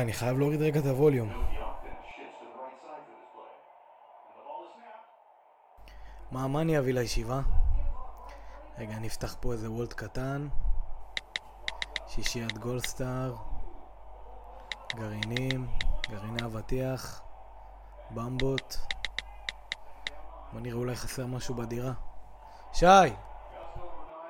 אני 0.00 0.12
חייב 0.12 0.38
להוריד 0.38 0.62
רגע 0.62 0.80
את 0.80 0.86
הווליום. 0.86 1.32
מה, 6.30 6.48
מה 6.48 6.60
אני 6.60 6.78
אביא 6.78 6.94
לישיבה? 6.94 7.40
רגע, 8.78 8.92
אני 8.92 9.08
אפתח 9.08 9.36
פה 9.40 9.52
איזה 9.52 9.70
וולט 9.70 9.92
קטן. 9.92 10.48
שישיית 12.06 12.58
גולדסטאר. 12.58 13.36
גרעינים, 14.96 15.66
גרעיני 16.10 16.44
אבטיח. 16.44 17.22
במבות. 18.10 18.78
בוא 20.52 20.60
נראה 20.60 20.78
אולי 20.78 20.96
חסר 20.96 21.26
משהו 21.26 21.54
בדירה. 21.54 21.92
שי! 22.72 22.86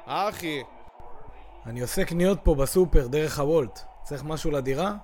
אחי, 0.07 0.63
אני 1.67 1.81
עושה 1.81 2.05
קניות 2.05 2.39
פה 2.45 2.55
בסופר 2.55 3.07
דרך 3.07 3.39
הוולט. 3.39 3.81
צריך 4.03 4.25
משהו 4.25 4.51
לדירה? 4.51 4.95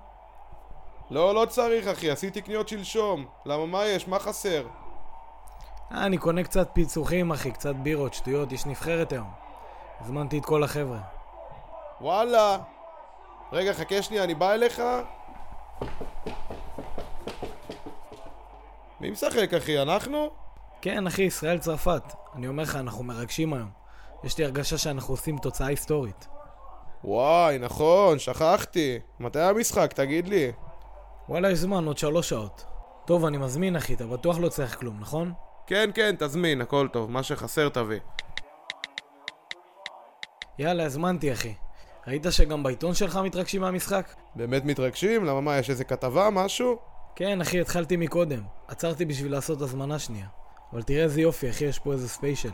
לא, 1.11 1.35
לא 1.35 1.47
צריך 1.49 1.87
אחי, 1.87 2.11
עשיתי 2.11 2.43
קניות 2.43 2.69
שלשום. 2.69 3.27
למה, 3.47 3.67
מה 3.67 3.87
יש? 3.87 4.09
מה 4.09 4.19
חסר? 4.19 4.67
אה, 5.93 6.07
אני 6.07 6.19
קונה 6.19 6.43
קצת 6.43 6.69
פיצוחים, 6.73 7.33
אחי, 7.33 7.51
קצת 7.51 7.75
בירות, 7.75 8.15
שטויות, 8.15 8.53
יש 8.53 8.67
נבחרת 8.67 9.13
היום. 9.13 9.31
הזמנתי 10.01 10.39
את 10.39 10.45
כל 10.45 10.65
החבר'ה. 10.65 10.99
וואלה. 12.01 12.59
רגע, 13.53 13.73
חכה 13.73 14.03
שנייה, 14.03 14.25
אני 14.25 14.35
בא 14.35 14.53
אליך? 14.53 14.83
מי 19.01 19.11
משחק 19.11 19.55
אחי? 19.55 19.83
אנחנו? 19.83 20.31
כן, 20.83 21.07
אחי, 21.07 21.23
ישראל 21.23 21.59
צרפת. 21.59 22.03
אני 22.35 22.49
אומר 22.49 22.63
לך, 22.63 22.77
אנחנו 22.77 23.05
מרגשים 23.05 23.55
היום. 23.55 23.71
יש 24.25 24.39
לי 24.39 24.45
הרגשה 24.45 24.79
שאנחנו 24.79 25.15
עושים 25.15 25.39
תוצאה 25.39 25.67
היסטורית. 25.67 26.29
וואי, 27.05 27.59
נכון, 27.59 28.19
שכחתי. 28.19 28.99
מתי 29.21 29.41
המשחק? 29.41 29.93
תגיד 29.93 30.29
לי. 30.29 30.53
וואלה, 31.29 31.51
יש 31.51 31.59
זמן, 31.59 31.85
עוד 31.87 31.99
שלוש 31.99 32.29
שעות. 32.29 32.65
טוב, 33.05 33.25
אני 33.25 33.39
מזמין, 33.39 33.77
אחי, 33.77 33.95
אתה 33.95 34.07
בטוח 34.07 34.39
לא 34.39 34.49
צריך 34.49 34.79
כלום, 34.79 35.01
נכון? 35.01 35.33
כן, 35.67 35.91
כן, 35.95 36.15
תזמין, 36.19 36.61
הכל 36.61 36.89
טוב. 36.93 37.11
מה 37.11 37.23
שחסר 37.23 37.69
תביא. 37.69 38.01
יאללה, 40.59 40.85
הזמנתי, 40.85 41.33
אחי. 41.33 41.55
ראית 42.07 42.27
שגם 42.31 42.63
בעיתון 42.63 42.95
שלך 42.95 43.17
מתרגשים 43.17 43.61
מהמשחק? 43.61 44.15
באמת 44.35 44.65
מתרגשים? 44.65 45.25
למה 45.25 45.41
מה, 45.41 45.59
יש 45.59 45.71
איזה 45.71 45.85
כתבה, 45.85 46.29
משהו? 46.33 46.79
כן, 47.17 47.41
אחי, 47.41 47.61
התחלתי 47.61 47.97
מקודם. 47.97 48.43
עצרתי 48.69 49.05
בשביל 49.05 49.33
לעשות 49.33 49.63
הזמנה 49.63 49.99
שנייה. 49.99 50.27
אבל 50.73 50.83
תראה 50.83 51.03
איזה 51.03 51.21
יופי, 51.21 51.51
אחי, 51.51 51.65
יש 51.65 51.79
פה 51.79 51.93
איזה 51.93 52.09
ספיישל. 52.09 52.53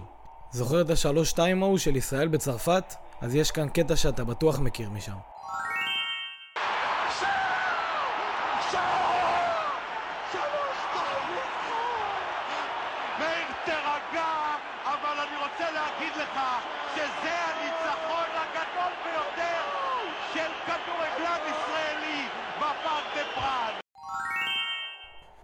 זוכר 0.51 0.81
את 0.81 0.91
השלוש-שתיים 0.91 1.63
ההוא 1.63 1.79
של 1.79 1.97
ישראל 1.97 2.29
בצרפת? 2.29 2.95
אז 3.21 3.35
יש 3.35 3.51
כאן 3.51 3.69
קטע 3.69 3.97
שאתה 3.97 4.25
בטוח 4.25 4.59
מכיר 4.59 4.91
משם. 4.91 5.17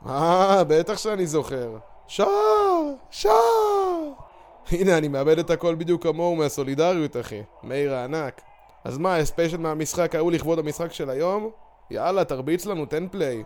אה, 0.09 0.65
בטח 0.65 0.99
שאני 0.99 1.27
זוכר. 1.27 1.77
שער! 2.07 2.95
שער! 3.11 4.13
הנה, 4.71 4.99
אני 4.99 5.09
מאבד 5.09 5.39
את 5.39 5.51
הכל 5.51 5.75
בדיוק 5.75 6.03
כמוהו 6.03 6.37
מהסולידריות, 6.37 7.17
אחי. 7.17 7.41
מאיר 7.63 7.95
הענק. 7.95 8.41
אז 8.85 8.99
מה, 8.99 9.19
יש 9.19 9.29
special 9.29 9.57
מהמשחק 9.57 10.15
ההוא 10.15 10.33
לכבוד 10.33 10.59
המשחק 10.59 10.93
של 10.93 11.11
היום? 11.11 11.51
יאללה, 11.91 12.25
תרביץ 12.25 12.67
לנו, 12.67 12.87
תן 12.87 13.09
play. 13.09 13.43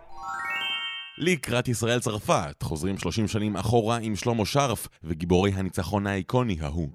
לקראת 1.19 1.69
ישראל 1.69 2.01
צרפת, 2.01 2.63
חוזרים 2.63 2.99
30 2.99 3.29
שנים 3.29 3.57
אחורה 3.57 3.99
עם 4.03 4.17
שלמה 4.17 4.47
שרף 4.47 4.89
וגיבורי 5.05 5.51
הניצחון 5.55 6.07
האיקוני 6.07 6.57
ההוא. 6.61 6.89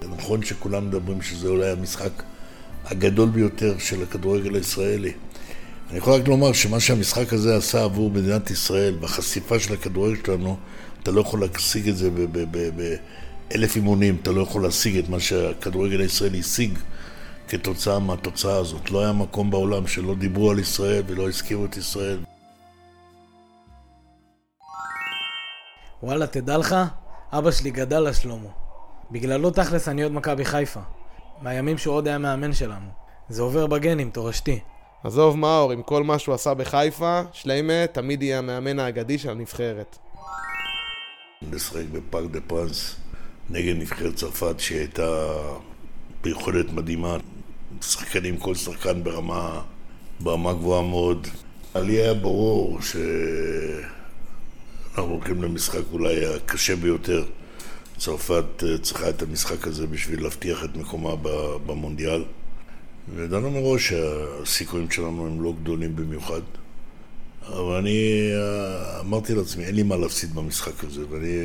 זה 0.00 0.08
נכון 0.08 0.42
שכולם 0.42 0.86
מדברים 0.88 1.22
שזה 1.22 1.48
אולי 1.48 1.70
המשחק 1.70 2.22
הגדול 2.84 3.28
ביותר 3.28 3.78
של 3.78 4.02
הכדורגל 4.02 4.54
הישראלי. 4.54 5.12
אני 5.90 5.98
יכול 5.98 6.12
רק 6.12 6.28
לומר 6.28 6.52
שמה 6.52 6.80
שהמשחק 6.80 7.32
הזה 7.32 7.56
עשה 7.56 7.84
עבור 7.84 8.10
מדינת 8.10 8.50
ישראל, 8.50 8.96
בחשיפה 9.00 9.58
של 9.58 9.74
הכדורגל 9.74 10.16
שלנו, 10.26 10.56
אתה 11.02 11.10
לא 11.10 11.20
יכול 11.20 11.40
להשיג 11.40 11.88
את 11.88 11.96
זה 11.96 12.10
באלף 13.50 13.76
אימונים, 13.76 14.18
אתה 14.22 14.32
לא 14.32 14.42
יכול 14.42 14.62
להשיג 14.62 14.96
את 14.96 15.08
מה 15.08 15.20
שהכדורגל 15.20 16.00
הישראלי 16.00 16.40
השיג 16.40 16.78
כתוצאה 17.48 17.98
מהתוצאה 17.98 18.56
הזאת. 18.56 18.90
לא 18.90 19.00
היה 19.00 19.12
מקום 19.12 19.50
בעולם 19.50 19.86
שלא 19.86 20.14
דיברו 20.14 20.50
על 20.50 20.58
ישראל 20.58 21.02
ולא 21.06 21.28
הזכירו 21.28 21.64
את 21.64 21.76
ישראל. 21.76 22.18
וואלה, 26.02 26.26
תדע 26.26 26.58
לך, 26.58 26.76
אבא 27.32 27.50
שלי 27.50 27.70
גדל 27.70 28.00
לשלמה. 28.00 28.48
בגללו 29.10 29.50
תכלס 29.50 29.88
אני 29.88 30.02
עוד 30.02 30.12
מכבי 30.12 30.44
חיפה. 30.44 30.80
מהימים 31.42 31.78
שהוא 31.78 31.94
עוד 31.94 32.08
היה 32.08 32.18
מאמן 32.18 32.52
שלנו. 32.52 32.86
זה 33.28 33.42
עובר 33.42 33.66
בגנים, 33.66 34.10
תורשתי. 34.10 34.60
עזוב 35.04 35.38
מאור, 35.38 35.72
עם 35.72 35.82
כל 35.82 36.04
מה 36.04 36.18
שהוא 36.18 36.34
עשה 36.34 36.54
בחיפה, 36.54 37.22
שליימה 37.32 37.86
תמיד 37.92 38.22
יהיה 38.22 38.38
המאמן 38.38 38.78
האגדי 38.78 39.18
של 39.18 39.30
הנבחרת. 39.30 39.98
לשחק 41.52 41.84
בפארק 41.92 42.30
דה 42.30 42.40
פרנס 42.40 42.96
נגד 43.50 43.76
נבחרת 43.76 44.14
צרפת 44.14 44.60
שהייתה 44.60 45.26
ביכולת 46.22 46.72
מדהימה. 46.72 47.16
שחקנים, 47.82 48.36
כל 48.36 48.54
שחקן 48.54 49.04
ברמה, 49.04 49.62
ברמה 50.20 50.52
גבוהה 50.52 50.82
מאוד. 50.82 51.26
לי 51.74 51.92
היה 51.92 52.14
ברור 52.14 52.78
שאנחנו 52.80 53.82
הולכים 55.12 55.42
למשחק 55.42 55.82
אולי 55.92 56.34
הקשה 56.34 56.76
ביותר. 56.76 57.24
צרפת 57.98 58.44
אה, 58.62 58.78
צריכה 58.78 59.08
את 59.08 59.22
המשחק 59.22 59.66
הזה 59.66 59.86
בשביל 59.86 60.22
להבטיח 60.22 60.64
את 60.64 60.76
מקומה 60.76 61.16
במונדיאל. 61.66 62.24
וידענו 63.08 63.50
מראש 63.50 63.88
שהסיכויים 63.88 64.90
שלנו 64.90 65.26
הם 65.26 65.42
לא 65.42 65.52
גדולים 65.62 65.96
במיוחד. 65.96 66.40
אבל 67.48 67.74
אני 67.74 68.30
אה, 68.34 69.00
אמרתי 69.00 69.34
לעצמי, 69.34 69.64
אין 69.64 69.74
לי 69.74 69.82
מה 69.82 69.96
להפסיד 69.96 70.34
במשחק 70.34 70.84
הזה, 70.84 71.02
ואני... 71.10 71.36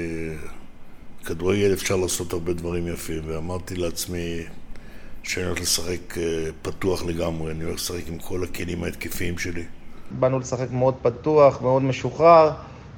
כדורגל 1.25 1.73
אפשר 1.73 1.95
לעשות 1.95 2.33
הרבה 2.33 2.53
דברים 2.53 2.87
יפים, 2.87 3.21
ואמרתי 3.25 3.75
לעצמי 3.75 4.39
שאני 5.23 5.45
הולך 5.45 5.61
לשחק 5.61 6.17
אה, 6.17 6.23
פתוח 6.61 7.03
לגמרי, 7.03 7.51
אני 7.51 7.63
הולך 7.63 7.75
לשחק 7.75 8.07
עם 8.07 8.17
כל 8.17 8.43
הכלים 8.43 8.83
ההתקפיים 8.83 9.37
שלי. 9.37 9.63
באנו 10.11 10.39
לשחק 10.39 10.71
מאוד 10.71 10.95
פתוח, 11.01 11.61
מאוד 11.61 11.83
משוחרר, 11.83 12.51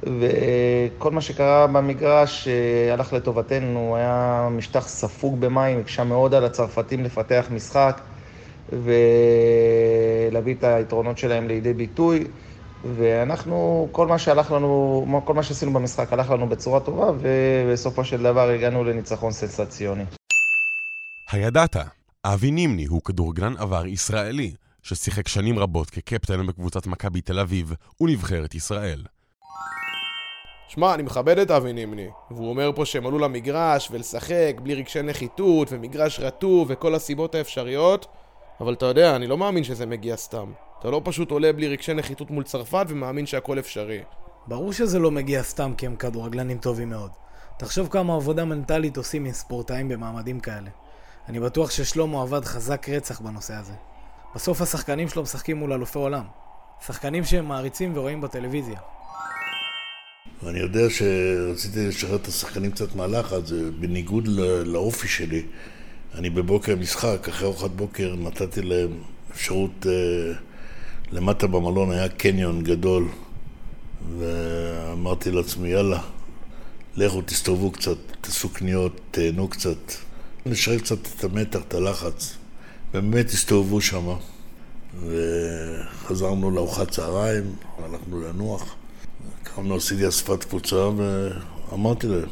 וכל 0.04 1.12
מה 1.12 1.22
שקרה 1.22 1.68
במגרש 1.68 2.48
אה, 2.48 2.94
הלך 2.94 3.14
לטובתנו, 3.14 3.96
היה 3.96 4.48
משטח 4.52 4.88
ספוג 4.88 5.40
במים, 5.40 5.80
הקשה 5.80 6.04
מאוד 6.04 6.34
על 6.34 6.46
הצרפתים 6.46 7.04
לפתח 7.04 7.46
משחק 7.52 8.02
ולהביא 8.70 10.56
את 10.56 10.64
היתרונות 10.64 11.18
שלהם 11.18 11.48
לידי 11.48 11.74
ביטוי. 11.74 12.28
ואנחנו, 12.84 13.88
כל 13.92 14.08
מה 14.08 14.18
שהלך 14.18 14.52
לנו, 14.52 15.22
כל 15.26 15.34
מה 15.34 15.44
שעשינו 15.44 15.74
במשחק 15.74 16.14
הלך 16.14 16.30
לנו 16.30 16.50
בצורה 16.50 16.80
טובה, 16.80 17.12
ובסופו 17.20 18.04
של 18.04 18.24
דבר 18.24 18.50
הגענו 18.50 18.84
לניצחון 18.84 19.32
סנסציוני. 19.32 20.04
הידעת? 21.32 21.76
אבי 22.26 22.52
נימני 22.52 22.86
הוא 22.86 23.02
כדורגלן 23.02 23.58
עבר 23.58 23.88
ישראלי, 23.88 24.54
ששיחק 24.84 25.28
שנים 25.28 25.60
רבות 25.60 25.90
כקפטן 25.90 26.48
בקבוצת 26.48 26.88
מכבי 26.88 27.22
תל 27.22 27.40
אביב 27.40 27.74
ונבחרת 28.02 28.56
ישראל. 28.56 29.04
שמע, 30.68 30.94
אני 30.94 31.04
מכבד 31.04 31.38
את 31.38 31.52
אבי 31.52 31.74
נימני, 31.74 32.08
והוא 32.32 32.50
אומר 32.50 32.72
פה 32.76 32.86
שהם 32.86 33.08
עלו 33.08 33.20
למגרש 33.20 33.90
ולשחק 33.92 34.56
בלי 34.64 34.76
רגשי 34.76 35.02
נחיתות 35.02 35.68
ומגרש 35.72 36.20
רטוב 36.20 36.68
וכל 36.72 36.96
הסיבות 36.96 37.36
האפשריות, 37.36 38.08
אבל 38.62 38.74
אתה 38.74 38.86
יודע, 38.86 39.16
אני 39.16 39.28
לא 39.28 39.38
מאמין 39.38 39.64
שזה 39.64 39.86
מגיע 39.86 40.16
סתם. 40.16 40.52
אתה 40.80 40.90
לא 40.90 41.02
פשוט 41.04 41.32
עולה 41.32 41.54
בלי 41.54 41.68
רגשי 41.68 41.94
נחיתות 41.94 42.32
מול 42.32 42.44
צרפת 42.44 42.86
ומאמין 42.88 43.26
שהכל 43.26 43.60
אפשרי. 43.60 44.00
ברור 44.48 44.74
שזה 44.74 45.00
לא 45.00 45.12
מגיע 45.12 45.44
סתם 45.44 45.74
כי 45.78 45.86
הם 45.86 45.96
כדורגלנים 45.96 46.58
טובים 46.58 46.90
מאוד. 46.90 47.12
תחשוב 47.58 47.88
כמה 47.88 48.16
עבודה 48.16 48.46
מנטלית 48.46 48.98
עושים 48.98 49.26
עם 49.26 49.32
ספורטאים 49.32 49.90
במעמדים 49.90 50.40
כאלה. 50.40 50.70
אני 51.30 51.40
בטוח 51.40 51.72
ששלמה 51.72 52.22
עבד 52.22 52.46
חזק 52.46 52.90
רצח 52.90 53.22
בנושא 53.22 53.54
הזה. 53.54 53.74
בסוף 54.36 54.62
השחקנים 54.62 55.10
שלו 55.10 55.22
משחקים 55.22 55.58
מול 55.58 55.74
אלופי 55.74 56.00
עולם. 56.00 56.26
שחקנים 56.86 57.24
שהם 57.24 57.46
מעריצים 57.46 57.98
ורואים 57.98 58.22
בטלוויזיה. 58.22 58.80
ואני 60.44 60.60
יודע 60.60 60.90
שרציתי 60.90 61.88
לשחרר 61.88 62.16
את 62.16 62.28
השחקנים 62.28 62.72
קצת 62.72 62.96
מהלחץ, 62.96 63.46
זה 63.46 63.72
בניגוד 63.72 64.28
לאופי 64.66 65.08
שלי. 65.08 65.44
אני 66.16 66.30
בבוקר 66.30 66.76
משחק, 66.76 67.28
אחרי 67.30 67.48
ארוחת 67.48 67.70
בוקר 67.70 68.16
נתתי 68.16 68.62
להם 68.62 68.92
אפשרות, 69.32 69.86
אה, 69.86 70.34
למטה 71.12 71.48
במלון 71.48 71.92
היה 71.92 72.10
קניון 72.10 72.64
גדול, 72.64 73.08
ואמרתי 74.20 75.32
לעצמי, 75.32 75.70
יאללה, 75.70 76.02
לכו 76.96 77.22
תסתובבו 77.22 77.72
קצת, 77.72 77.98
תעשו 78.22 78.50
קניות, 78.50 79.00
תהנו 79.12 79.48
קצת, 79.48 79.78
נשאר 80.46 80.78
קצת 80.78 80.98
את 81.18 81.24
המתח, 81.24 81.60
את 81.68 81.74
הלחץ. 81.74 82.36
באמת 82.94 83.30
הסתובבו 83.30 83.82
שם, 83.82 84.16
וחזרנו 85.08 86.52
לארוחת 86.52 86.92
צהריים, 86.92 87.56
הלכנו 87.84 88.22
לנוח. 88.22 88.76
קמנו, 89.44 89.76
עשיתי 89.76 90.08
אספת 90.08 90.44
קבוצה 90.44 90.76
ואמרתי 90.76 92.08
להם, 92.08 92.30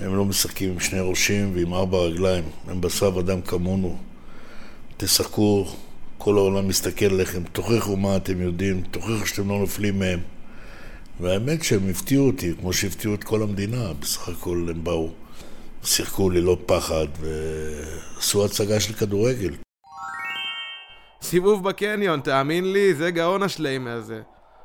הם 0.00 0.16
לא 0.16 0.24
משחקים 0.24 0.70
עם 0.70 0.80
שני 0.80 1.00
ראשים 1.00 1.52
ועם 1.54 1.74
ארבע 1.74 1.98
רגליים, 1.98 2.44
הם 2.66 2.80
בשר 2.80 3.20
אדם 3.20 3.42
כמונו. 3.42 3.98
תשחקו, 4.96 5.66
כל 6.18 6.36
העולם 6.36 6.68
מסתכל 6.68 7.04
עליכם, 7.04 7.42
תוכיחו 7.52 7.96
מה 7.96 8.16
אתם 8.16 8.40
יודעים, 8.40 8.82
תוכיחו 8.82 9.26
שאתם 9.26 9.48
לא 9.48 9.58
נופלים 9.58 9.98
מהם. 9.98 10.20
והאמת 11.20 11.64
שהם 11.64 11.90
הפתיעו 11.90 12.26
אותי, 12.26 12.52
כמו 12.60 12.72
שהפתיעו 12.72 13.14
את 13.14 13.24
כל 13.24 13.42
המדינה, 13.42 13.92
בסך 14.00 14.28
הכל 14.28 14.66
הם 14.70 14.84
באו, 14.84 15.10
שיחקו 15.84 16.30
ללא 16.30 16.56
פחד 16.66 17.06
ועשו 17.20 18.44
הצגה 18.44 18.80
של 18.80 18.92
כדורגל. 18.92 19.54
סיבוב 21.22 21.64
בקניון, 21.68 22.20
תאמין 22.20 22.72
לי, 22.72 22.94
זה 22.94 23.10
גאון 23.10 23.42
השליימה 23.42 23.92
הזה. 23.92 24.20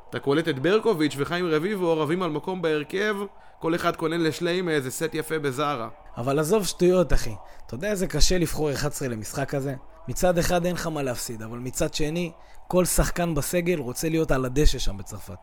אתה 0.09 0.19
קולט 0.19 0.47
את 0.47 0.59
ברקוביץ' 0.59 1.15
וחיים 1.17 1.45
רביבו 1.45 1.97
רבים 1.97 2.23
על 2.23 2.31
מקום 2.31 2.61
בהרכב, 2.61 3.15
כל 3.59 3.75
אחד 3.75 3.95
קונן 3.95 4.21
לשליימה 4.21 4.71
איזה 4.71 4.91
סט 4.91 5.09
יפה 5.13 5.39
בזארה. 5.39 5.89
אבל 6.17 6.39
עזוב 6.39 6.65
שטויות, 6.65 7.13
אחי. 7.13 7.33
אתה 7.67 7.75
יודע 7.75 7.91
איזה 7.91 8.07
קשה 8.07 8.37
לבחור 8.37 8.71
11 8.71 9.07
למשחק 9.07 9.53
הזה? 9.53 9.75
מצד 10.07 10.37
אחד 10.37 10.65
אין 10.65 10.75
לך 10.75 10.87
מה 10.87 11.03
להפסיד, 11.03 11.41
אבל 11.41 11.57
מצד 11.57 11.93
שני, 11.93 12.31
כל 12.67 12.85
שחקן 12.85 13.35
בסגל 13.35 13.79
רוצה 13.79 14.09
להיות 14.09 14.31
על 14.31 14.45
הדשא 14.45 14.79
שם 14.79 14.97
בצרפת. 14.97 15.33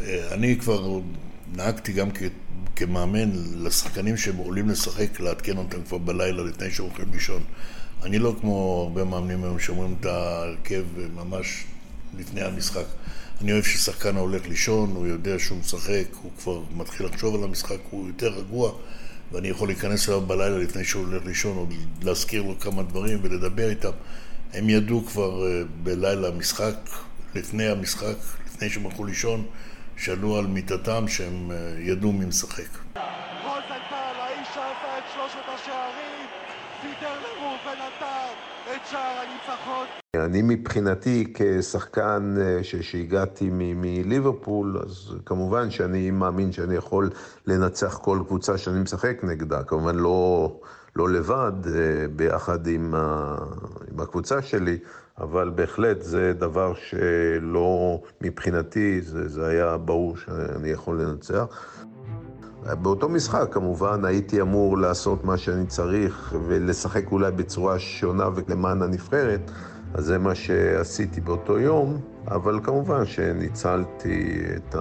אה, 0.00 0.34
אני 0.34 0.58
כבר 0.60 1.00
נהגתי 1.52 1.92
גם 1.92 2.08
כ- 2.14 2.22
כמאמן 2.76 3.30
לשחקנים 3.56 4.16
שהם 4.16 4.36
עולים 4.36 4.68
לשחק, 4.68 5.20
לעדכן 5.20 5.56
אותם 5.56 5.82
כבר 5.82 5.98
בלילה 5.98 6.42
לפני 6.42 6.70
שהם 6.70 6.86
הולכים 6.86 7.12
לישון. 7.12 7.42
אני 8.02 8.18
לא 8.18 8.34
כמו 8.40 8.82
הרבה 8.88 9.04
מאמנים 9.04 9.44
היום 9.44 9.58
שאומרים 9.58 9.96
את 10.00 10.06
ההרכב 10.06 10.84
ממש 11.14 11.64
לפני 12.18 12.40
המשחק. 12.42 12.84
אני 13.42 13.52
אוהב 13.52 13.64
ששחקן 13.64 14.16
הולך 14.16 14.46
לישון, 14.48 14.90
הוא 14.96 15.06
יודע 15.06 15.38
שהוא 15.38 15.58
משחק, 15.58 16.04
הוא 16.22 16.30
כבר 16.38 16.60
מתחיל 16.70 17.06
לחשוב 17.06 17.34
על 17.34 17.44
המשחק, 17.44 17.76
הוא 17.90 18.06
יותר 18.06 18.28
רגוע, 18.28 18.72
ואני 19.32 19.48
יכול 19.48 19.68
להיכנס 19.68 20.08
אליו 20.08 20.20
בלילה 20.20 20.58
לפני 20.58 20.84
שהוא 20.84 21.06
הולך 21.06 21.24
לישון, 21.24 21.56
או 21.56 21.66
להזכיר 22.02 22.42
לו 22.42 22.58
כמה 22.58 22.82
דברים 22.82 23.18
ולדבר 23.22 23.70
איתם. 23.70 23.90
הם 24.54 24.68
ידעו 24.70 25.04
כבר 25.06 25.46
אה, 25.46 25.62
בלילה 25.82 26.28
המשחק, 26.28 26.74
לפני 27.34 27.68
המשחק, 27.68 28.16
לפני 28.46 28.70
שהם 28.70 28.86
הלכו 28.86 29.04
לישון, 29.04 29.46
שעלו 29.96 30.36
על 30.36 30.46
מיטתם 30.46 31.08
שהם 31.08 31.50
אה, 31.50 31.56
ידעו 31.80 32.12
מי 32.12 32.24
משחק. 32.24 32.68
רוזנטל, 33.44 34.20
האיש 34.20 34.48
שעשה 34.48 34.98
את 34.98 35.04
שלושת 35.14 35.48
השערים, 35.54 36.26
סידר 36.82 37.14
לראובן 37.22 37.80
עטר 37.80 38.27
את 38.76 38.86
שער 38.90 39.22
הניצחון. 39.28 39.86
אני 40.16 40.42
מבחינתי 40.42 41.32
כשחקן 41.34 42.34
אה, 42.40 42.64
שהגעתי 42.64 43.50
מליברפול, 43.52 44.78
אז 44.82 45.14
כמובן 45.26 45.70
שאני 45.70 46.10
מאמין 46.10 46.52
שאני 46.52 46.74
יכול 46.74 47.10
לנצח 47.46 47.98
כל 47.98 48.18
קבוצה 48.26 48.58
שאני 48.58 48.80
משחק 48.80 49.24
נגדה, 49.24 49.62
כמובן 49.62 49.96
לא, 49.96 50.52
לא 50.96 51.08
לבד, 51.10 51.52
אה, 51.66 52.08
ביחד 52.16 52.66
עם, 52.66 52.94
ה, 52.94 53.36
עם 53.92 54.00
הקבוצה 54.00 54.42
שלי, 54.42 54.78
אבל 55.18 55.50
בהחלט 55.54 56.02
זה 56.02 56.32
דבר 56.32 56.74
שלא, 56.74 58.02
מבחינתי, 58.20 59.00
זה, 59.00 59.28
זה 59.28 59.46
היה 59.46 59.76
ברור 59.76 60.16
שאני 60.16 60.68
יכול 60.68 61.02
לנצח. 61.02 61.44
באותו 62.74 63.08
משחק 63.08 63.48
כמובן 63.50 64.04
הייתי 64.04 64.40
אמור 64.40 64.78
לעשות 64.78 65.24
מה 65.24 65.38
שאני 65.38 65.66
צריך 65.66 66.34
ולשחק 66.46 67.12
אולי 67.12 67.32
בצורה 67.32 67.78
שונה 67.78 68.28
ולמען 68.34 68.82
הנבחרת, 68.82 69.50
אז 69.94 70.04
זה 70.04 70.18
מה 70.18 70.34
שעשיתי 70.34 71.20
באותו 71.20 71.58
יום, 71.58 72.00
אבל 72.26 72.60
כמובן 72.62 73.06
שניצלתי 73.06 74.40
את 74.56 74.74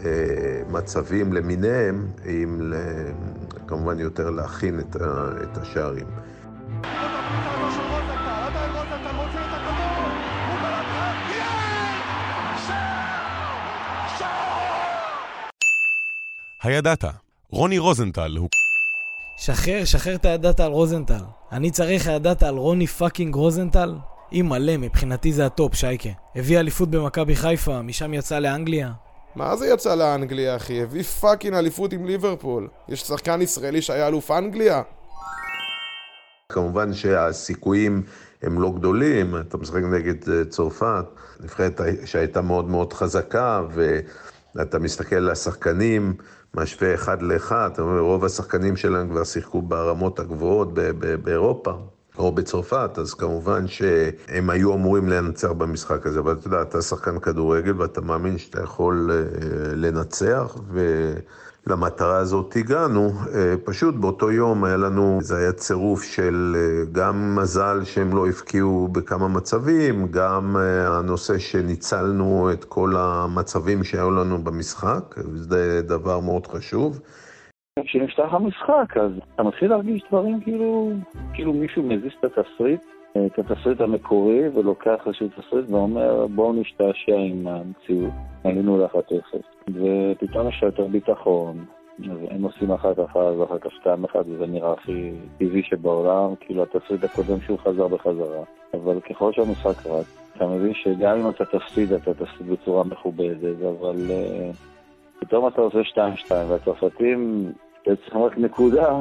המצבים 0.00 1.32
למיניהם, 1.32 2.06
עם 2.24 2.72
כמובן 3.66 3.98
יותר 3.98 4.30
להכין 4.30 4.80
את 5.42 5.56
השערים. 5.56 6.06
הידעת, 16.62 17.04
רוני 17.50 17.78
רוזנטל 17.78 18.36
הוא 18.38 18.48
שחרר, 19.36 19.84
שחרר 19.84 20.14
את 20.14 20.24
הידעת 20.24 20.60
על 20.60 20.72
רוזנטל. 20.72 21.24
אני 21.52 21.70
צריך 21.70 22.08
הידעת 22.08 22.42
על 22.42 22.56
רוני 22.56 22.86
fucking 22.86 23.34
רוזנטל? 23.34 23.94
אם 24.32 24.46
מלא, 24.48 24.76
מבחינתי 24.76 25.32
זה 25.32 25.46
ה 25.46 25.52
top, 25.52 25.74
שייקה. 25.74 26.08
הביא 26.36 26.58
אליפות 26.58 26.90
במכבי 26.90 27.36
חיפה, 27.36 27.82
משם 27.82 28.14
יצא 28.14 28.38
לאנגליה. 28.38 28.92
מה 29.36 29.56
זה 29.56 29.66
יצא 29.66 29.94
לאנגליה, 29.94 30.56
אחי? 30.56 30.82
הביא 30.82 31.02
fucking 31.02 31.54
אליפות 31.54 31.92
עם 31.92 32.04
ליברפול. 32.04 32.68
יש 32.88 33.00
שחקן 33.00 33.42
ישראלי 33.42 33.82
שהיה 33.82 34.08
אלוף 34.08 34.30
אנגליה? 34.30 34.82
כמובן 36.48 36.94
שהסיכויים 36.94 38.02
הם 38.42 38.60
לא 38.60 38.72
גדולים, 38.72 39.36
אתה 39.36 39.56
משחק 39.56 39.82
נגד 39.82 40.28
אה, 40.28 40.44
צרפת, 40.44 41.04
נבחרת 41.40 41.80
שהייתה 42.04 42.40
מאוד 42.40 42.68
מאוד 42.68 42.92
חזקה, 42.92 43.62
ואתה 44.54 44.78
מסתכל 44.78 45.16
על 45.16 45.30
השחקנים, 45.30 46.14
משווה 46.54 46.94
אחד 46.94 47.22
לאחד, 47.22 47.70
אתה 47.72 47.82
אומר, 47.82 48.00
רוב 48.00 48.24
השחקנים 48.24 48.76
שלהם 48.76 49.08
כבר 49.08 49.24
שיחקו 49.24 49.62
ברמות 49.62 50.18
הגבוהות 50.20 50.74
באירופה. 51.22 51.72
או 52.18 52.32
בצרפת, 52.32 52.90
אז 52.98 53.14
כמובן 53.14 53.66
שהם 53.66 54.50
היו 54.50 54.74
אמורים 54.74 55.08
לנצח 55.08 55.50
במשחק 55.50 56.06
הזה, 56.06 56.20
אבל 56.20 56.32
אתה 56.32 56.46
יודע, 56.46 56.62
אתה 56.62 56.82
שחקן 56.82 57.18
כדורגל 57.18 57.80
ואתה 57.80 58.00
מאמין 58.00 58.38
שאתה 58.38 58.62
יכול 58.62 59.10
אה, 59.12 59.18
לנצח, 59.74 60.56
ולמטרה 61.66 62.16
הזאת 62.16 62.56
הגענו. 62.56 63.08
אה, 63.34 63.54
פשוט 63.64 63.94
באותו 63.94 64.30
יום 64.30 64.64
היה 64.64 64.76
לנו, 64.76 65.18
זה 65.20 65.38
היה 65.38 65.52
צירוף 65.52 66.02
של 66.02 66.56
אה, 66.56 66.84
גם 66.92 67.36
מזל 67.38 67.84
שהם 67.84 68.16
לא 68.16 68.26
הבקיעו 68.28 68.88
בכמה 68.88 69.28
מצבים, 69.28 70.08
גם 70.10 70.56
אה, 70.56 70.98
הנושא 70.98 71.38
שניצלנו 71.38 72.50
את 72.52 72.64
כל 72.64 72.92
המצבים 72.96 73.84
שהיו 73.84 74.10
לנו 74.10 74.38
במשחק, 74.38 75.14
זה 75.34 75.82
דבר 75.82 76.20
מאוד 76.20 76.46
חשוב. 76.46 77.00
כשנפתח 77.84 78.28
המשחק, 78.30 78.96
אז 78.96 79.10
אתה 79.34 79.42
מתחיל 79.42 79.70
להרגיש 79.70 80.02
דברים 80.08 80.40
כאילו, 80.40 80.92
כאילו 81.34 81.52
מישהו 81.52 81.82
מזיז 81.82 82.12
את 82.20 82.24
התסריט, 82.24 82.80
את 83.16 83.38
התסריט 83.38 83.80
המקורי, 83.80 84.48
ולוקח 84.48 85.06
איזשהו 85.06 85.28
תסריט 85.28 85.70
ואומר 85.70 86.26
בואו 86.26 86.52
נשתעשע 86.52 87.16
עם 87.16 87.46
המציאות. 87.48 88.12
עלינו 88.44 88.78
לאחת 88.78 89.12
אפס. 89.12 89.46
ופתאום 89.68 90.48
יש 90.48 90.62
יותר 90.62 90.86
ביטחון, 90.86 91.64
הם 92.30 92.42
עושים 92.42 92.70
אחת 92.70 93.00
אחת 93.00 93.34
ואחר 93.38 93.58
כך 93.58 93.70
שתיים 93.72 94.04
אחד, 94.04 94.22
וזה 94.26 94.46
נראה 94.46 94.72
הכי 94.72 95.10
טבעי 95.38 95.62
שבעולם, 95.62 96.34
כאילו 96.40 96.62
התסריט 96.62 97.04
הקודם 97.04 97.40
שהוא 97.40 97.58
חזר 97.58 97.88
בחזרה. 97.88 98.44
אבל 98.74 99.00
ככל 99.00 99.32
שהמשחק 99.32 99.86
רץ, 99.86 100.18
אתה 100.36 100.46
מבין 100.46 100.74
שגם 100.74 101.20
אם 101.20 101.28
אתה 101.28 101.44
תפסיד, 101.44 101.92
אתה 101.92 102.14
תפסיד 102.14 102.50
בצורה 102.50 102.84
מכובדת, 102.84 103.62
אבל... 103.62 103.96
uh, 103.96 104.56
פתאום 105.22 105.48
אתה 105.48 105.60
עושה 105.60 105.78
2-2, 106.28 106.30
והצרפתים, 106.48 107.52
בעצם 107.86 108.18
רק 108.18 108.38
נקודה, 108.38 109.00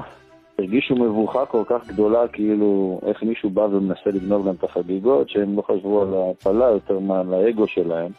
הרגישו 0.60 0.96
מבוכה 0.96 1.46
כל 1.46 1.64
כך 1.66 1.88
גדולה, 1.88 2.28
כאילו 2.28 3.00
איך 3.06 3.24
מישהו 3.24 3.50
בא 3.50 3.62
ומנסה 3.62 4.10
לגנוב 4.10 4.46
להם 4.46 4.56
את 4.56 4.64
החגיגות, 4.64 5.30
שהם 5.30 5.58
לא 5.58 5.62
חשבו 5.62 6.02
על 6.02 6.14
ההפלה 6.14 6.66
יותר 6.66 7.00
מעל 7.00 7.34
האגו 7.34 7.68
שלהם. 7.68 8.12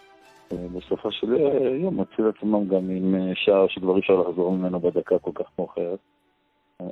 בסופו 0.53 1.12
של 1.12 1.37
יום 1.83 2.01
מציל 2.01 2.25
עצמם 2.37 2.69
גם 2.69 2.91
עם 2.91 3.15
אה, 3.15 3.33
שער 3.35 3.67
שכבר 3.69 3.95
אי 3.95 4.01
אפשר 4.01 4.15
לחזור 4.15 4.53
ממנו 4.53 4.81
בדקה 4.81 5.19
כל 5.19 5.31
כך 5.35 5.45
מאוחרת. 5.59 5.99
אה, 6.81 6.87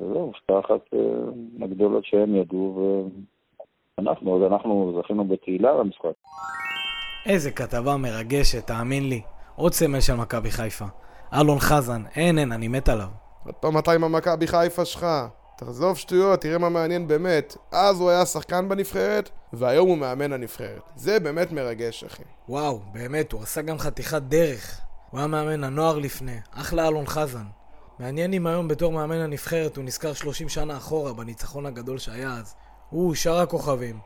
וזהו, 0.00 0.32
שתי 0.36 0.52
אחת 0.58 0.94
אה, 0.94 0.98
הגדולות 1.64 2.04
שהם 2.04 2.34
ידעו, 2.34 3.08
ואנחנו, 3.98 4.36
אז 4.36 4.52
אנחנו 4.52 5.00
זכינו 5.02 5.24
בתהילה 5.24 5.72
למשחק. 5.74 6.12
איזה 7.26 7.50
כתבה 7.50 7.96
מרגשת, 7.96 8.66
תאמין 8.66 9.08
לי. 9.08 9.20
עוד 9.56 9.72
סמל 9.72 10.00
של 10.00 10.14
מכבי 10.14 10.50
חיפה. 10.50 10.84
אלון 11.34 11.58
חזן, 11.58 12.02
אין 12.16 12.38
אין, 12.38 12.52
אני 12.52 12.68
מת 12.68 12.88
עליו. 12.88 13.27
עוד 13.48 13.54
פעם 13.54 13.78
אתה 13.78 13.92
עם 13.92 14.04
המכבי 14.04 14.46
חיפה 14.46 14.84
שלך. 14.84 15.06
תעזוב 15.56 15.98
שטויות, 15.98 16.40
תראה 16.40 16.58
מה 16.58 16.68
מעניין 16.68 17.08
באמת. 17.08 17.56
אז 17.72 18.00
הוא 18.00 18.10
היה 18.10 18.26
שחקן 18.26 18.68
בנבחרת, 18.68 19.30
והיום 19.52 19.88
הוא 19.88 19.98
מאמן 19.98 20.32
הנבחרת. 20.32 20.80
זה 20.96 21.20
באמת 21.20 21.52
מרגש, 21.52 22.04
אחי. 22.04 22.22
וואו, 22.48 22.80
באמת, 22.92 23.32
הוא 23.32 23.42
עשה 23.42 23.62
גם 23.62 23.78
חתיכת 23.78 24.22
דרך. 24.22 24.80
הוא 25.10 25.18
היה 25.18 25.26
מאמן 25.26 25.64
הנוער 25.64 25.98
לפני, 25.98 26.36
אחלה 26.54 26.88
אלון 26.88 27.06
חזן. 27.06 27.44
מעניין 27.98 28.32
אם 28.32 28.46
היום 28.46 28.68
בתור 28.68 28.92
מאמן 28.92 29.18
הנבחרת 29.18 29.76
הוא 29.76 29.84
נזכר 29.84 30.12
30 30.12 30.48
שנה 30.48 30.76
אחורה 30.76 31.12
בניצחון 31.12 31.66
הגדול 31.66 31.98
שהיה 31.98 32.32
אז. 32.32 32.54
הוא 32.90 33.14
שאר 33.14 33.40
הכוכבים. 33.40 33.98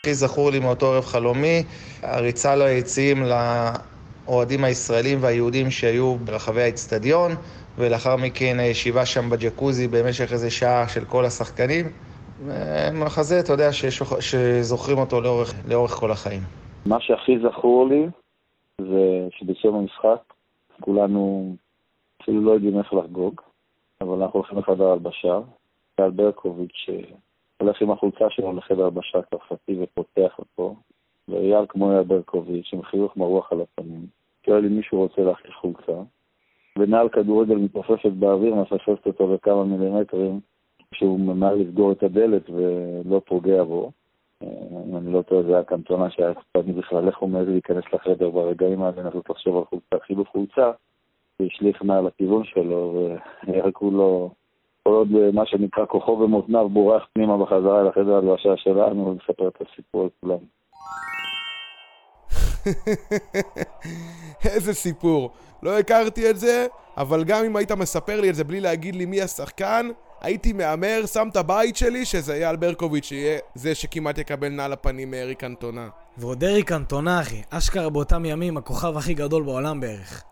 הכי 0.00 0.14
זכור 0.14 0.50
לי 0.50 0.58
מאותו 0.58 0.92
ערב 0.92 1.04
חלומי, 1.04 1.64
הריצה 2.02 2.56
ליציעים 2.56 3.24
לאוהדים 4.26 4.64
הישראלים 4.64 5.18
והיהודים 5.22 5.70
שהיו 5.70 6.16
ברחבי 6.24 6.62
האצטדיון, 6.62 7.36
ולאחר 7.78 8.16
מכן 8.16 8.56
ישיבה 8.60 9.06
שם 9.06 9.30
בג'קוזי 9.30 9.88
במשך 9.88 10.32
איזה 10.32 10.50
שעה 10.50 10.88
של 10.88 11.04
כל 11.04 11.24
השחקנים. 11.24 11.86
מחזה, 12.92 13.40
אתה 13.40 13.52
יודע, 13.52 13.72
ששוכ... 13.72 14.20
שזוכרים 14.20 14.98
אותו 14.98 15.20
לאורך, 15.20 15.54
לאורך 15.68 15.90
כל 15.90 16.10
החיים. 16.10 16.40
מה 16.86 17.00
שהכי 17.00 17.38
זכור 17.38 17.88
לי 17.88 18.06
זה 18.80 19.28
שבסיום 19.30 19.76
המשחק 19.76 20.32
כולנו 20.80 21.54
אפילו 22.22 22.40
לא 22.40 22.50
יודעים 22.50 22.78
איך 22.78 22.92
לחגוג, 22.94 23.40
אבל 24.00 24.22
אנחנו 24.22 24.40
הולכים 24.40 24.58
לחדר 24.58 24.86
הלבשה, 24.92 25.40
טל 25.94 26.10
ברקוביץ' 26.10 26.86
הולך 27.60 27.82
עם 27.82 27.90
החולצה 27.90 28.24
שלו 28.30 28.56
לחדר 28.56 28.84
הלבשה 28.84 29.18
הצרפתי 29.18 29.76
ופותח 29.82 30.38
אותו, 30.38 30.76
ואייל 31.28 31.64
כמו 31.68 31.92
אייל 31.92 32.02
ברקוביץ' 32.02 32.70
עם 32.72 32.82
חיוך 32.82 33.16
מרוח 33.16 33.52
על 33.52 33.60
הפנים, 33.60 34.06
שואל 34.46 34.64
אם 34.64 34.76
מישהו 34.76 34.98
רוצה 34.98 35.22
להחליף 35.22 35.54
חולצה, 35.60 36.02
ונעל 36.78 37.08
כדורגל 37.08 37.56
מתעופפת 37.56 38.12
באוויר, 38.12 38.54
מפספסת 38.54 39.06
אותו 39.06 39.26
בכמה 39.26 39.64
מילימטרים, 39.64 40.40
כשהוא 40.92 41.20
ממהר 41.20 41.54
לסגור 41.54 41.92
את 41.92 42.02
הדלת 42.02 42.50
ולא 42.50 43.20
פוגע 43.26 43.64
בו. 43.64 43.90
אה, 44.42 44.48
אם 44.88 44.96
אני 44.96 45.12
לא 45.12 45.22
טועה, 45.22 45.42
זה 45.42 45.54
היה 45.54 45.64
קנטונה 45.64 46.10
שהיה 46.10 46.32
אכפת 46.32 46.66
לי 46.66 46.72
בכלל 46.72 47.06
איך 47.06 47.18
הוא 47.18 47.30
מעז 47.30 47.48
להיכנס 47.48 47.84
לחדר 47.92 48.30
ברגעים 48.30 48.82
האלה, 48.82 49.02
לנסות 49.02 49.30
לחשוב 49.30 49.56
על 49.56 49.64
חולצה, 49.64 50.06
חילוף 50.06 50.28
חולצה, 50.28 50.70
והשליך 51.40 51.82
מעל 51.82 52.06
הכיוון 52.06 52.44
שלו, 52.44 53.08
וירקו 53.48 53.90
לו, 53.90 54.30
כל 54.82 54.90
עוד 54.90 55.08
מה 55.32 55.46
שנקרא 55.46 55.86
כוחו 55.86 56.16
במותניו 56.16 56.68
בורח 56.68 57.06
פנימה 57.12 57.38
בחזרה 57.38 57.82
לחדר 57.82 58.14
הלבשה 58.14 58.56
שלנו, 58.56 59.06
ולספר 59.06 59.48
את 59.48 59.60
הסיפור 59.60 60.06
לכולם. 60.06 60.38
איזה 64.44 64.74
סיפור. 64.74 65.30
לא 65.62 65.78
הכרתי 65.78 66.30
את 66.30 66.38
זה, 66.38 66.66
אבל 66.96 67.24
גם 67.24 67.44
אם 67.44 67.56
היית 67.56 67.72
מספר 67.72 68.20
לי 68.20 68.30
את 68.30 68.34
זה 68.34 68.44
בלי 68.44 68.60
להגיד 68.60 68.96
לי 68.96 69.04
מי 69.04 69.22
השחקן, 69.22 69.88
הייתי 70.20 70.52
מהמר, 70.52 71.02
שם 71.06 71.28
את 71.30 71.36
הבית 71.36 71.76
שלי, 71.76 72.04
שזה 72.04 72.34
אייל 72.34 72.56
ברקוביץ' 72.56 73.04
שיהיה 73.04 73.38
זה 73.54 73.74
שכמעט 73.74 74.18
יקבל 74.18 74.48
נעל 74.48 74.72
הפנים 74.72 75.10
מאריק 75.10 75.44
אנטונה. 75.44 75.88
ועוד 76.18 76.44
אריק 76.44 76.72
אנטונה, 76.72 77.20
אחי, 77.20 77.42
אשכרה 77.50 77.90
באותם 77.90 78.24
ימים 78.24 78.56
הכוכב 78.56 78.96
הכי 78.96 79.14
גדול 79.14 79.42
בעולם 79.42 79.80
בערך. 79.80 80.22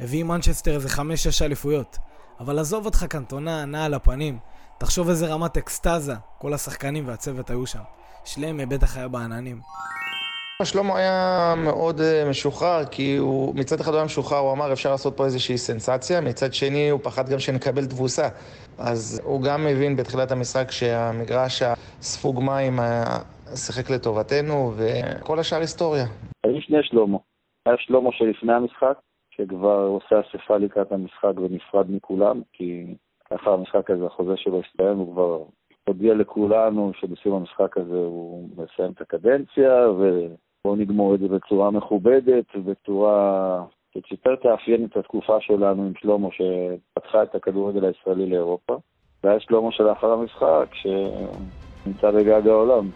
הביא 0.00 0.24
מנצ'סטר 0.24 0.74
איזה 0.74 0.88
חמש-שש 0.88 1.42
אליפויות. 1.42 1.98
אבל 2.40 2.58
עזוב 2.58 2.84
אותך 2.84 3.04
קנטונה, 3.04 3.64
נעל 3.64 3.94
הפנים. 3.94 4.38
תחשוב 4.78 5.08
איזה 5.08 5.26
רמת 5.26 5.56
אקסטזה 5.56 6.14
כל 6.38 6.54
השחקנים 6.54 7.08
והצוות 7.08 7.50
היו 7.50 7.66
שם. 7.66 7.82
שלמה 8.24 8.66
בטח 8.66 8.96
היה 8.96 9.08
בעננים. 9.08 9.60
שלמה 10.64 10.98
היה 10.98 11.54
מאוד 11.64 12.00
אה, 12.00 12.30
משוחרר, 12.30 12.84
כי 12.90 13.16
הוא 13.16 13.54
מצד 13.56 13.80
אחד 13.80 13.90
הוא 13.90 13.96
היה 13.96 14.04
משוחרר, 14.04 14.38
הוא 14.38 14.52
אמר 14.52 14.72
אפשר 14.72 14.90
לעשות 14.90 15.16
פה 15.16 15.24
איזושהי 15.24 15.58
סנסציה, 15.58 16.20
מצד 16.20 16.52
שני 16.52 16.90
הוא 16.90 17.00
פחד 17.02 17.28
גם 17.28 17.38
שנקבל 17.38 17.84
תבוסה. 17.86 18.28
אז 18.78 19.22
הוא 19.24 19.42
גם 19.42 19.64
מבין 19.64 19.96
בתחילת 19.96 20.30
המשחק 20.32 20.70
שהמגרש 20.70 21.62
הספוג 21.62 22.42
מים 22.42 22.78
שיחק 23.54 23.90
לטובתנו, 23.90 24.72
וכל 24.76 25.38
השאר 25.38 25.58
היסטוריה. 25.58 26.04
היו 26.44 26.60
שני 26.60 26.78
שלמה. 26.82 27.18
היה 27.66 27.76
שלמה 27.78 28.10
שלפני 28.12 28.52
המשחק, 28.52 28.98
שכבר 29.30 29.86
עושה 29.86 30.20
אספה 30.20 30.56
לקראת 30.56 30.92
המשחק 30.92 31.32
ונפרד 31.36 31.86
מכולם, 31.90 32.42
כי 32.52 32.94
לאחר 33.30 33.50
המשחק 33.50 33.90
הזה 33.90 34.06
החוזה 34.06 34.36
שלו 34.36 34.60
הסתיים, 34.60 34.96
הוא 34.96 35.12
כבר 35.12 35.42
הודיע 35.88 36.14
לכולנו 36.14 36.92
שבסיום 36.94 37.36
המשחק 37.36 37.76
הזה 37.76 37.96
הוא 37.96 38.48
מסיים 38.52 38.92
את 38.92 39.00
הקדנציה, 39.00 39.86
ובואו 40.64 40.76
נגמור 40.76 41.14
את 41.14 41.20
זה 41.20 41.28
בצורה 41.28 41.70
מכובדת, 41.70 42.44
ובצורה 42.54 43.64
שציפר 43.94 44.36
תאפיין 44.36 44.84
את 44.84 44.96
התקופה 44.96 45.40
שלנו 45.40 45.82
עם 45.82 45.92
שלמה 46.00 46.28
שפתחה 46.32 47.22
את 47.22 47.34
הכדורגל 47.34 47.84
הישראלי 47.84 48.26
לאירופה. 48.26 48.76
והיה 49.24 49.40
שלמה 49.40 49.72
שלאחר 49.72 50.12
המשחק, 50.12 50.66
שנמצא 50.72 52.10
בגג 52.10 52.48
העולם, 52.48 52.90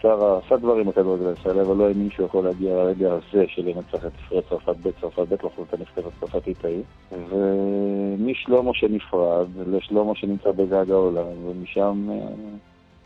שעשה 0.00 0.56
דברים 0.56 0.86
בכדורגל 0.86 1.26
הישראלי, 1.26 1.60
אבל 1.60 1.76
לא 1.76 1.88
האמין 1.88 2.10
שהוא 2.10 2.26
יכול 2.26 2.44
להגיע 2.44 2.74
לרגע 2.74 3.12
הזה 3.12 3.44
של 3.48 3.62
לנצח 3.66 4.06
את 4.06 4.12
נבחרת 4.14 4.44
צרפת 4.48 4.76
ב', 4.82 4.90
צרפת 5.00 5.28
ב', 5.28 5.32
לחזור 5.32 5.64
את 5.68 5.74
הנבחרת 5.74 6.04
הצרפתית 6.06 6.64
ההיא. 6.64 6.82
ומשלמה 7.28 8.74
שנפרד 8.74 9.48
לשלמה 9.66 10.14
שנמצא 10.14 10.50
בגג 10.50 10.90
העולם, 10.90 11.46
ומשם 11.46 12.08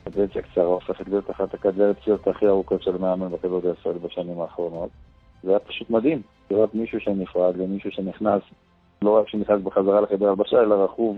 קדנציה 0.04 0.42
קצרה 0.42 0.64
הופכת 0.64 1.08
להיות 1.08 1.30
אחת 1.30 1.54
הקדנציות 1.54 2.28
הכי 2.28 2.46
ארוכות 2.46 2.82
של 2.82 2.96
מאמן 2.96 3.30
בכדורגל 3.30 3.68
הישראלי 3.68 3.98
בשנים 3.98 4.40
האחרונות. 4.40 4.90
זה 5.42 5.50
היה 5.50 5.58
פשוט 5.58 5.90
מדהים, 5.90 6.22
לראות 6.50 6.74
מישהו 6.74 7.00
שנפרד 7.00 7.56
למישהו 7.56 7.90
שנכנס, 7.90 8.42
לא 9.02 9.10
רק 9.10 9.28
שנכנס 9.28 9.60
בחזרה 9.62 10.00
לחדר 10.00 10.28
הלבשה, 10.28 10.60
אלא 10.60 10.74
רכוב 10.74 11.16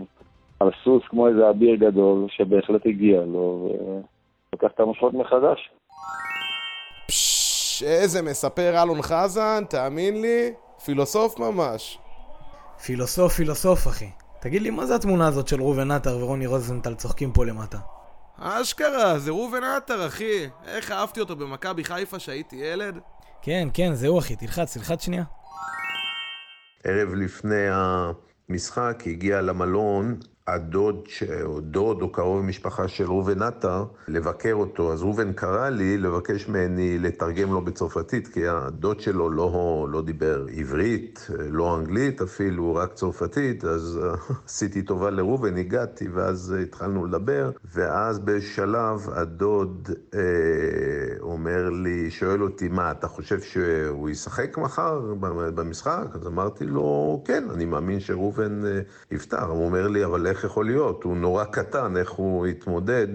על 0.61 0.71
סוס 0.85 1.03
כמו 1.09 1.29
איזה 1.29 1.51
אביר 1.51 1.75
גדול, 1.75 2.27
שבהחלט 2.29 2.87
הגיע 2.87 3.21
לו, 3.21 3.71
ולוקח 4.53 4.75
את 4.75 4.81
המושכות 4.81 5.15
מחדש. 5.15 5.71
פשש, 7.07 7.83
איזה 7.83 8.23
מספר 8.23 8.83
אלון 8.83 9.03
חזן, 9.03 9.65
תאמין 9.71 10.23
לי, 10.23 10.53
פילוסוף 10.85 11.39
ממש. 11.39 11.99
פילוסוף, 12.87 13.33
פילוסוף, 13.33 13.87
אחי. 13.87 14.11
תגיד 14.41 14.63
לי, 14.63 14.71
מה 14.71 14.87
זה 14.87 14.95
התמונה 14.95 15.29
הזאת 15.29 15.49
של 15.49 15.61
ראובן 15.61 15.91
עטר 15.91 16.17
ורוני 16.21 16.47
רוזנטל 16.47 16.95
צוחקים 16.95 17.33
פה 17.33 17.45
למטה? 17.45 17.79
אשכרה, 18.39 19.19
זה 19.19 19.31
ראובן 19.31 19.65
עטר, 19.65 20.07
אחי. 20.07 20.49
איך 20.67 20.91
אהבתי 20.91 21.21
אותו 21.21 21.37
במכבי 21.37 21.85
חיפה 21.85 22.17
כשהייתי 22.17 22.57
ילד? 22.57 22.99
כן, 23.43 23.69
כן, 23.75 23.95
זהו 23.95 24.19
אחי, 24.19 24.37
תלחץ, 24.37 24.77
תלחץ 24.77 25.05
שנייה. 25.05 25.25
ערב 26.85 27.15
לפני 27.15 27.67
המשחק 27.71 29.03
הגיע 29.07 29.41
למלון 29.41 30.19
הדוד, 30.49 31.03
ש... 31.07 31.23
או 31.23 31.61
דוד 31.61 32.03
או 32.03 32.13
קרוב 32.13 32.45
משפחה 32.45 32.89
של 32.89 33.05
ראובן 33.05 33.43
עטר, 33.43 33.85
לבקר 34.09 34.53
אותו. 34.53 34.93
אז 34.93 35.03
ראובן 35.03 35.33
קרא 35.33 35.69
לי 35.69 35.99
לבקש 35.99 36.49
ממני 36.49 36.99
לתרגם 36.99 37.53
לו 37.53 37.61
בצרפתית, 37.61 38.29
כי 38.29 38.49
הדוד 38.49 39.01
שלו 39.01 39.31
לא, 39.31 39.87
לא 39.91 40.03
דיבר 40.03 40.47
עברית, 40.57 41.27
לא 41.51 41.77
אנגלית 41.77 42.23
אפילו, 42.23 42.75
רק 42.75 42.93
צרפתית, 42.93 43.65
אז 43.65 44.01
עשיתי 44.47 44.83
טובה 44.83 45.11
לראובן, 45.11 45.57
הגעתי, 45.57 46.09
ואז 46.09 46.55
התחלנו 46.63 47.07
לדבר, 47.07 47.51
ואז 47.75 48.19
בשלב 48.19 49.09
הדוד 49.13 49.91
אה, 50.15 50.21
אומר 51.21 51.71
לי, 51.71 52.11
שואל 52.11 52.43
אותי, 52.43 52.69
מה, 52.69 52.91
אתה 52.91 53.09
חושב 53.09 53.41
שהוא 53.41 54.09
ישחק 54.11 54.59
מחר 54.59 55.01
במשחק? 55.55 56.07
אז 56.15 56.27
אמרתי 56.27 56.67
לו, 56.67 57.23
כן, 57.25 57.45
אני 57.55 57.65
מאמין 57.65 58.01
שראובן 58.01 58.65
אה, 58.67 58.81
יפתר. 59.11 59.45
הוא 59.45 59.65
אומר 59.65 59.89
לי, 59.89 60.05
אבל 60.05 60.27
איך 60.27 60.36
יכול 60.45 60.67
להיות? 60.67 61.05
הוא 61.05 61.17
נורא 61.17 61.45
קטן, 61.45 61.97
איך 61.97 62.11
הוא 62.11 62.47
יתמודד? 62.47 63.09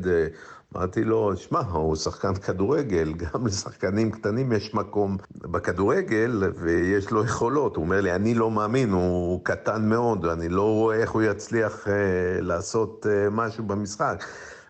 אמרתי 0.75 1.03
לו, 1.03 1.37
שמע, 1.37 1.59
הוא 1.59 1.95
שחקן 1.95 2.33
כדורגל, 2.33 3.13
גם 3.13 3.47
לשחקנים 3.47 4.11
קטנים 4.11 4.51
יש 4.51 4.73
מקום 4.73 5.17
בכדורגל 5.35 6.43
ויש 6.57 7.11
לו 7.11 7.23
יכולות. 7.23 7.75
הוא 7.75 7.85
אומר 7.85 8.01
לי, 8.01 8.15
אני 8.15 8.33
לא 8.33 8.51
מאמין, 8.51 8.91
הוא 8.91 9.41
קטן 9.43 9.89
מאוד, 9.89 10.25
אני 10.25 10.49
לא 10.49 10.61
רואה 10.61 10.95
איך 10.95 11.11
הוא 11.11 11.21
יצליח 11.21 11.87
אה, 11.87 11.93
לעשות 12.41 13.07
אה, 13.09 13.29
משהו 13.29 13.63
במשחק. 13.63 14.23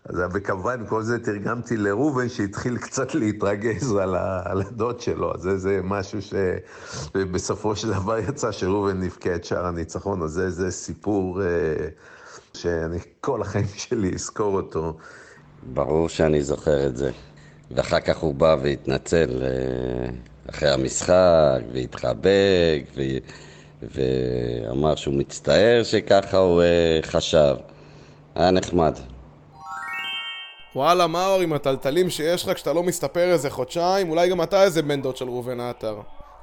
אז 0.06 0.22
וכמובן, 0.34 0.86
כל 0.88 1.04
זה 1.04 1.20
תרגמתי 1.20 1.78
לראובן 1.78 2.30
שהתחיל 2.30 2.78
קצת 2.78 3.16
להתרגז 3.16 3.96
על, 4.02 4.16
ה, 4.16 4.42
על 4.46 4.62
הדוד 4.62 5.00
שלו. 5.00 5.34
אז 5.34 5.42
זה, 5.42 5.58
זה 5.58 5.80
משהו 5.84 6.20
שבסופו 6.22 7.76
של 7.76 7.94
דבר 7.94 8.18
יצא 8.18 8.52
שראובן 8.52 9.00
נבכה 9.00 9.36
את 9.36 9.46
שער 9.46 9.66
הניצחון. 9.66 10.22
אז 10.22 10.32
זה, 10.32 10.50
זה 10.50 10.72
סיפור... 10.72 11.42
אה, 11.42 11.88
שאני 12.54 12.98
כל 13.22 13.42
החיים 13.42 13.68
שלי 13.76 14.12
אזכור 14.14 14.56
אותו. 14.56 14.98
ברור 15.64 16.10
שאני 16.10 16.44
זוכר 16.44 16.88
את 16.88 16.98
זה. 16.98 17.12
ואחר 17.72 18.00
כך 18.00 18.18
הוא 18.18 18.36
בא 18.36 18.56
והתנצל 18.62 19.44
אה, 19.44 20.10
אחרי 20.50 20.70
המשחק, 20.70 21.60
והתחבק, 21.74 22.84
ו... 22.96 23.02
ואמר 23.82 24.96
שהוא 24.96 25.14
מצטער 25.14 25.82
שככה 25.84 26.38
הוא 26.38 26.62
אה, 26.62 27.00
חשב. 27.02 27.56
היה 28.36 28.52
נחמד. 28.52 28.96
וואלה, 30.76 31.08
מאור, 31.08 31.42
עם 31.42 31.54
הטלטלים 31.54 32.10
שיש 32.10 32.44
לך 32.48 32.56
כשאתה 32.56 32.74
לא 32.74 32.84
מסתפר 32.84 33.32
איזה 33.32 33.50
חודשיים, 33.50 34.10
אולי 34.10 34.30
גם 34.30 34.42
אתה 34.42 34.64
איזה 34.64 34.82
בן 34.82 35.02
דוד 35.02 35.18
של 35.18 35.26
ראובן 35.26 35.60
עטר. 35.60 36.00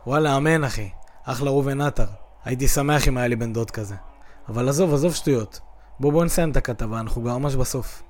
וואלה, 0.07 0.37
אמן 0.37 0.65
אחי. 0.65 0.89
אחלה 1.25 1.51
ראובן 1.51 1.81
עטר. 1.81 2.05
הייתי 2.45 2.69
שמח 2.69 3.09
אם 3.09 3.17
היה 3.17 3.27
לי 3.27 3.37
בן 3.37 3.53
דוד 3.53 3.71
כזה. 3.71 3.95
אבל 4.49 4.69
עזוב, 4.69 4.95
עזוב 4.95 5.15
שטויות. 5.15 5.61
בוא 6.01 6.13
בוא 6.13 6.25
נסיים 6.25 6.51
את 6.51 6.57
הכתבה, 6.57 7.01
אנחנו 7.01 7.25
גם 7.25 7.43
ממש 7.43 7.55
בסוף. 7.55 8.03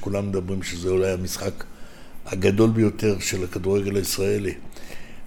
כולם 0.00 0.28
מדברים 0.28 0.62
שזה 0.62 0.88
אולי 0.88 1.10
המשחק 1.10 1.64
הגדול 2.26 2.70
ביותר 2.70 3.18
של 3.18 3.44
הכדורגל 3.44 3.96
הישראלי. 3.96 4.54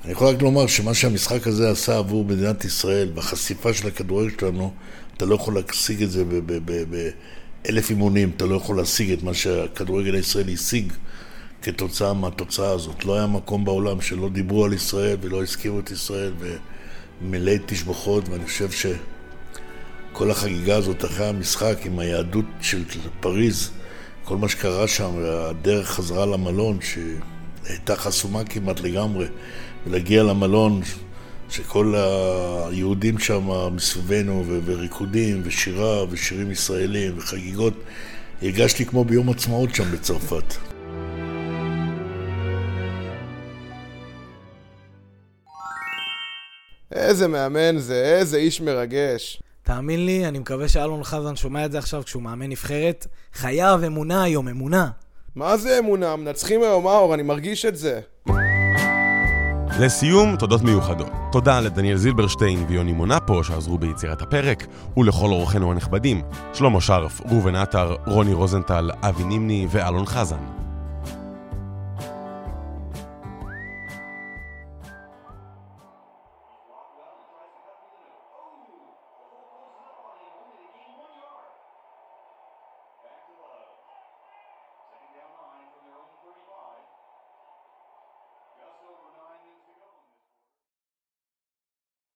אני 0.03 0.11
יכול 0.11 0.27
רק 0.27 0.41
לומר 0.41 0.67
שמה 0.67 0.93
שהמשחק 0.93 1.47
הזה 1.47 1.71
עשה 1.71 1.97
עבור 1.97 2.25
מדינת 2.25 2.65
ישראל, 2.65 3.11
בחשיפה 3.15 3.73
של 3.73 3.87
הכדורגל 3.87 4.31
שלנו, 4.39 4.73
אתה 5.17 5.25
לא 5.25 5.35
יכול 5.35 5.55
להשיג 5.55 6.03
את 6.03 6.11
זה 6.11 6.23
באלף 7.63 7.89
אימונים, 7.89 8.31
אתה 8.37 8.45
לא 8.45 8.55
יכול 8.55 8.77
להשיג 8.77 9.11
את 9.11 9.23
מה 9.23 9.33
שהכדורגל 9.33 10.15
הישראלי 10.15 10.53
השיג 10.53 10.93
כתוצאה 11.61 12.13
מהתוצאה 12.13 12.71
הזאת. 12.71 13.05
לא 13.05 13.15
היה 13.17 13.27
מקום 13.27 13.65
בעולם 13.65 14.01
שלא 14.01 14.29
דיברו 14.29 14.65
על 14.65 14.73
ישראל 14.73 15.17
ולא 15.21 15.41
הזכירו 15.41 15.79
את 15.79 15.91
ישראל 15.91 16.33
ומלאי 17.21 17.57
תשבחות, 17.65 18.29
ואני 18.29 18.45
חושב 18.45 18.71
ש... 18.71 18.85
כל 20.13 20.31
החגיגה 20.31 20.75
הזאת 20.75 21.05
אחרי 21.05 21.25
המשחק 21.25 21.75
עם 21.85 21.99
היהדות 21.99 22.45
של 22.61 22.83
פריז 23.19 23.71
כל 24.31 24.37
מה 24.37 24.49
שקרה 24.49 24.87
שם, 24.87 25.11
הדרך 25.25 25.89
חזרה 25.89 26.25
למלון, 26.25 26.79
שהייתה 26.81 27.95
חסומה 27.95 28.43
כמעט 28.43 28.79
לגמרי, 28.79 29.25
ולהגיע 29.87 30.23
למלון, 30.23 30.81
שכל 31.49 31.93
היהודים 31.95 33.19
שם 33.19 33.49
מסביבנו, 33.75 34.43
וריקודים, 34.65 35.41
ושירה, 35.45 36.03
ושירים 36.09 36.51
ישראלים, 36.51 37.17
וחגיגות, 37.17 37.73
הרגשתי 38.41 38.85
כמו 38.85 39.05
ביום 39.05 39.29
עצמאות 39.29 39.75
שם 39.75 39.91
בצרפת. 39.91 40.53
איזה 46.91 47.27
מאמן 47.27 47.77
זה, 47.77 48.17
איזה 48.19 48.37
איש 48.37 48.61
מרגש. 48.61 49.41
תאמין 49.63 50.05
לי, 50.05 50.27
אני 50.27 50.39
מקווה 50.39 50.67
שאלון 50.67 51.03
חזן 51.03 51.35
שומע 51.35 51.65
את 51.65 51.71
זה 51.71 51.77
עכשיו 51.77 52.03
כשהוא 52.05 52.23
מאמן 52.23 52.49
נבחרת. 52.49 53.07
חייב 53.33 53.83
אמונה 53.83 54.23
היום, 54.23 54.47
אמונה. 54.47 54.89
מה 55.35 55.57
זה 55.57 55.79
אמונה? 55.79 56.15
מנצחים 56.15 56.61
היום, 56.61 56.83
מאור, 56.83 57.13
אני 57.13 57.23
מרגיש 57.23 57.65
את 57.65 57.77
זה. 57.77 57.99
לסיום, 59.79 60.35
תודות 60.35 60.61
מיוחדות. 60.61 61.11
תודה 61.31 61.59
לדניאל 61.59 61.97
זילברשטיין 61.97 62.65
ויוני 62.67 62.93
מונפו 62.93 63.43
שעזרו 63.43 63.77
ביצירת 63.77 64.21
הפרק, 64.21 64.67
ולכל 64.97 65.29
אורחינו 65.29 65.71
הנכבדים, 65.71 66.21
שלמה 66.53 66.81
שרף, 66.81 67.21
ראובן 67.21 67.55
עטר, 67.55 67.95
רוני 68.07 68.33
רוזנטל, 68.33 68.91
אבי 69.01 69.23
נימני 69.23 69.67
ואלון 69.71 70.05
חזן. 70.05 70.60